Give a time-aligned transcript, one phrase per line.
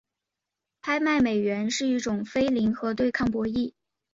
[0.81, 3.73] 拍卖美元是一种非零和对抗博弈。